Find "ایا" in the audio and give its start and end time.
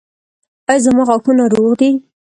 0.69-0.83